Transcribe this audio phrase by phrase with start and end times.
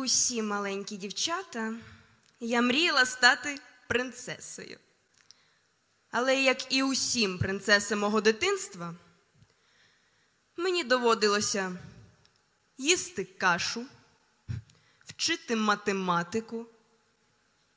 [0.00, 1.74] усі маленькі дівчата,
[2.40, 4.78] я мріяла стати принцесою.
[6.10, 8.94] Але як і усім принцесам мого дитинства,
[10.56, 11.76] мені доводилося
[12.78, 13.86] їсти кашу,
[15.04, 16.66] вчити математику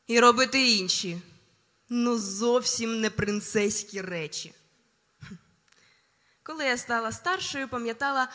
[0.07, 1.21] і робити інші,
[1.89, 4.53] ну зовсім не принцеські речі.
[6.43, 8.27] Коли я стала старшою, пам'ятала,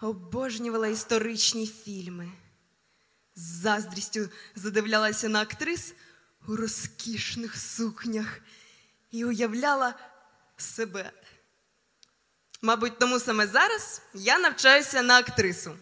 [0.00, 2.32] обожнювала історичні фільми.
[3.34, 5.94] З заздрістю задивлялася на актрис
[6.48, 8.40] у розкішних сукнях
[9.10, 9.94] і уявляла
[10.56, 11.12] себе.
[12.62, 15.76] Мабуть, тому саме зараз я навчаюся на актрису.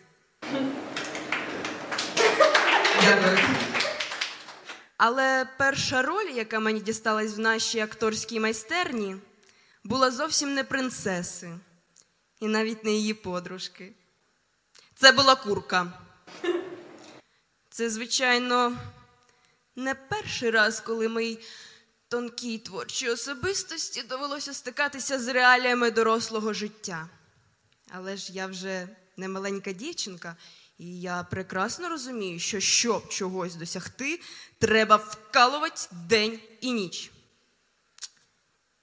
[4.97, 9.17] Але перша роль, яка мені дісталась в нашій акторській майстерні,
[9.85, 11.51] була зовсім не принцеси,
[12.41, 13.93] і навіть не її подружки.
[14.95, 15.93] Це була курка.
[17.81, 18.77] Це, звичайно,
[19.77, 21.39] не перший раз, коли моїй
[22.09, 27.09] тонкій творчій особистості довелося стикатися з реаліями дорослого життя.
[27.91, 30.37] Але ж я вже не маленька дівчинка,
[30.79, 34.21] і я прекрасно розумію, що щоб чогось досягти,
[34.59, 37.11] треба вкалувати день і ніч.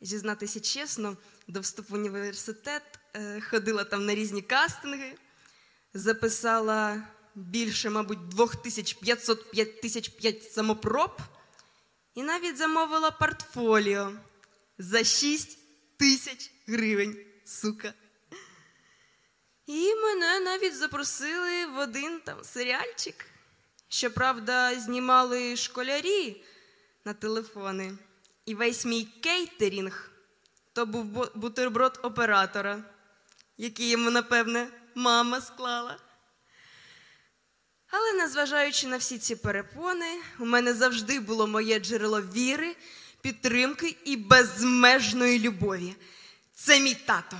[0.01, 2.83] Зізнатися чесно, до вступу в університет
[3.13, 5.13] е, ходила там на різні кастинги,
[5.93, 7.03] записала
[7.37, 11.21] більше, мабуть, 2500-5005 самопроб
[12.15, 14.13] і навіть замовила портфоліо
[14.77, 15.57] за 6
[15.97, 17.93] тисяч гривень, сука.
[19.65, 23.25] І мене навіть запросили в один там серіальчик.
[23.89, 26.43] Щоправда, знімали школярі
[27.05, 27.97] на телефони.
[28.45, 30.11] І весь мій кейтерінг
[30.73, 32.83] то був бутерброд оператора,
[33.57, 36.06] який йому, напевне, мама склала.
[37.91, 42.75] Але незважаючи на всі ці перепони, у мене завжди було моє джерело віри,
[43.21, 45.95] підтримки і безмежної любові.
[46.53, 47.39] Це мій тато.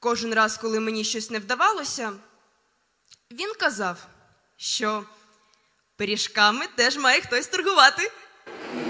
[0.00, 2.12] Кожен раз, коли мені щось не вдавалося,
[3.30, 4.06] він казав,
[4.56, 5.04] що
[5.96, 8.12] пиріжками теж має хтось торгувати.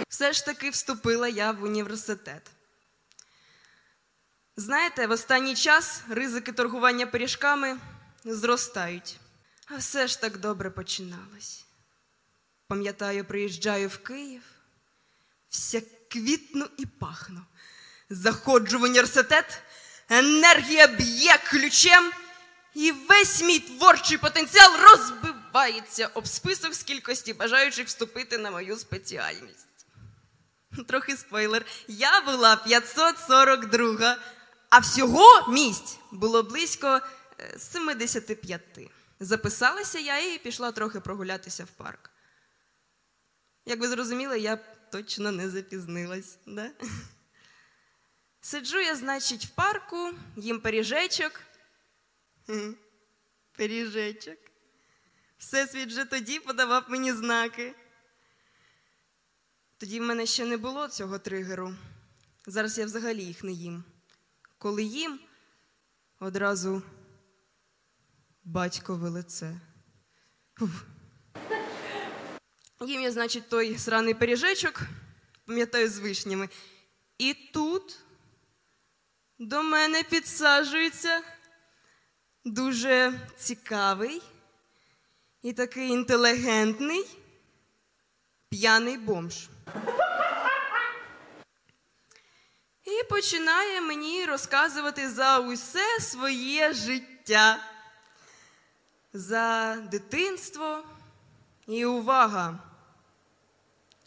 [0.08, 2.50] Все ж таки вступила я в університет.
[4.56, 7.78] Знаєте, в останній час ризики торгування пиріжками
[8.24, 9.16] зростають.
[9.70, 11.64] А все ж так добре починалось.
[12.68, 14.42] Пам'ятаю, приїжджаю в Київ,
[15.48, 17.40] вся квітну і пахну.
[18.10, 19.62] Заходжу в університет,
[20.08, 22.12] енергія б'є ключем,
[22.74, 29.66] і весь мій творчий потенціал розбивається об список з кількості бажаючих вступити на мою спеціальність.
[30.88, 31.66] Трохи спойлер.
[31.88, 34.16] Я була 542,
[34.70, 37.00] а всього місць було близько
[37.40, 38.60] е, 75.
[39.20, 42.10] Записалася я і пішла трохи прогулятися в парк.
[43.66, 44.56] Як ви зрозуміли, я
[44.92, 46.38] точно не запізнилась.
[46.46, 46.70] Да?
[48.40, 51.40] Сиджу я, значить, в парку, їм пиріжечок.
[53.52, 54.38] Пиріжечок.
[55.38, 57.74] Всесвіт вже тоді подавав мені знаки.
[59.78, 61.76] Тоді в мене ще не було цього тригеру.
[62.46, 63.84] Зараз я взагалі їх не їм.
[64.58, 65.20] Коли їм,
[66.20, 66.82] одразу
[68.48, 69.60] батькове лице.
[70.58, 70.70] Фух.
[72.80, 74.82] Їм я, значить, той сраний пиріжечок,
[75.46, 76.48] пам'ятаю, з вишнями.
[77.18, 77.98] І тут
[79.38, 81.22] до мене підсаджується
[82.44, 84.22] дуже цікавий
[85.42, 87.04] і такий інтелігентний
[88.48, 89.48] п'яний бомж.
[92.84, 97.58] І починає мені розказувати за усе своє життя,
[99.12, 100.84] за дитинство
[101.66, 102.58] і увага.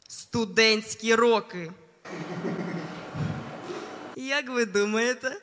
[0.07, 1.71] Студентські роки.
[4.15, 5.41] Як ви думаєте,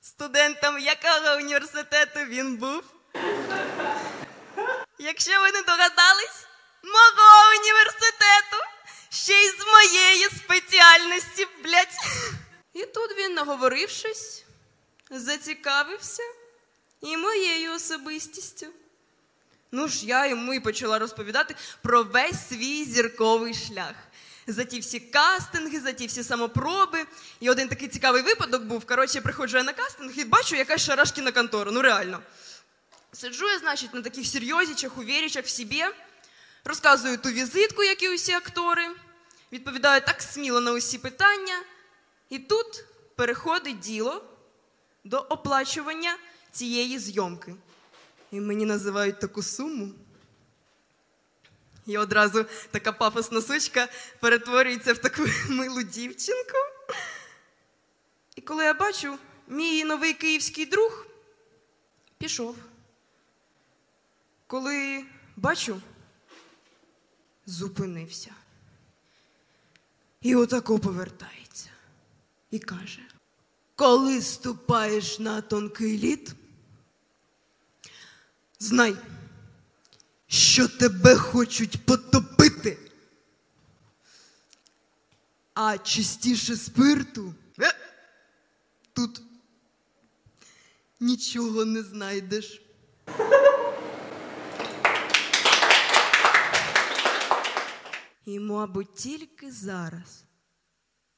[0.00, 2.82] студентом якого університету він був?
[4.98, 6.46] Якщо ви не догадались,
[6.84, 8.56] мого університету,
[9.10, 11.96] ще й з моєї спеціальності, блядь.
[12.72, 14.44] І тут він, наговорившись,
[15.10, 16.22] зацікавився
[17.00, 18.66] і моєю особистістю.
[19.72, 23.94] Ну ж, я йому і почала розповідати про весь свій зірковий шлях.
[24.46, 27.06] За ті всі кастинги, за ті всі самопроби.
[27.40, 28.86] І один такий цікавий випадок був.
[28.86, 31.70] Коротше, я приходжу я на кастинг і бачу якась шарашкіна контора.
[31.70, 32.20] Ну реально.
[33.12, 35.84] Сиджу я, значить, на таких серйознічах, увірічах в собі,
[36.64, 38.88] розказую ту візитку, як і усі актори,
[39.52, 41.62] відповідаю так сміло на усі питання.
[42.28, 42.84] І тут
[43.16, 44.24] переходить діло
[45.04, 46.16] до оплачування
[46.52, 47.54] цієї зйомки.
[48.30, 49.92] І мені називають таку суму
[51.86, 53.88] І одразу така пафосна сучка
[54.20, 56.56] перетворюється в таку милу дівчинку.
[58.36, 59.18] І коли я бачу,
[59.48, 61.06] мій новий київський друг
[62.18, 62.56] пішов.
[64.46, 65.04] Коли
[65.36, 65.80] бачу,
[67.46, 68.34] зупинився.
[70.20, 71.70] І отако повертається.
[72.50, 73.00] І каже:
[73.76, 76.34] коли ступаєш на тонкий лід,
[78.60, 78.96] знай,
[80.26, 82.78] що тебе хочуть потопити.
[85.54, 87.74] А чистіше спирту е,
[88.92, 89.22] тут
[91.00, 92.62] нічого не знайдеш.
[98.24, 100.24] І, мабуть, тільки зараз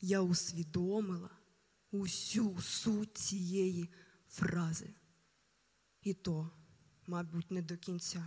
[0.00, 1.30] я усвідомила
[1.90, 3.88] усю суть цієї
[4.28, 4.90] фрази.
[6.02, 6.50] І то,
[7.12, 8.22] мабуть, не до кінця.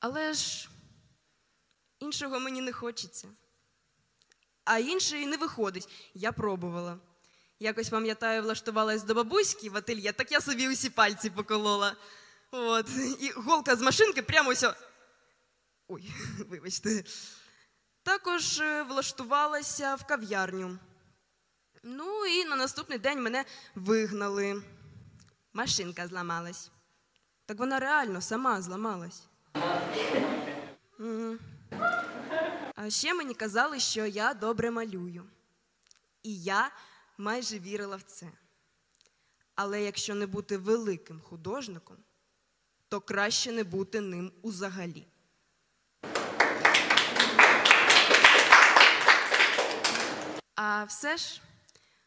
[0.00, 0.68] Але ж
[1.98, 3.28] іншого мені не хочеться.
[4.64, 5.88] А іншої не виходить.
[6.14, 6.98] Я пробувала.
[7.58, 11.96] Якось пам'ятаю, влаштувалась до бабуськи в ательє, так я собі усі пальці поколола.
[12.50, 12.88] От.
[13.20, 14.64] І голка з машинки прямо ось.
[15.88, 16.10] Ой,
[16.48, 17.04] вибачте.
[18.02, 20.78] Також е, влаштувалася в кав'ярню.
[21.82, 24.62] Ну і на наступний день мене вигнали.
[25.56, 26.70] Машинка зламалась.
[27.46, 29.22] Так вона реально сама зламалась.
[30.98, 31.38] Мгм.
[32.74, 35.24] А ще мені казали, що я добре малюю.
[36.22, 36.70] І я
[37.18, 38.26] майже вірила в це.
[39.54, 41.96] Але якщо не бути великим художником,
[42.88, 45.06] то краще не бути ним узагалі.
[50.54, 51.40] А все ж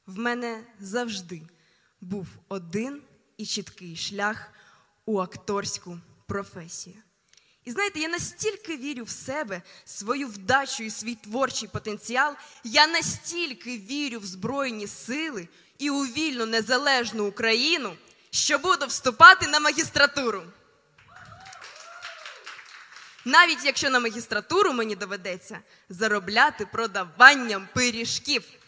[0.06, 1.42] в мене завжди
[2.02, 3.02] був один
[3.40, 4.52] і чіткий шлях
[5.06, 6.96] у акторську професію.
[7.66, 13.78] І знаєте, я настільки вірю в себе, свою вдачу і свій творчий потенціал, я настільки
[13.78, 15.48] вірю в Збройні сили
[15.78, 17.96] і у вільну незалежну Україну,
[18.30, 20.44] що буду вступати на магістратуру.
[23.26, 25.60] Навіть якщо на магістратуру мені доведеться
[25.90, 28.44] заробляти продаванням пиріжків.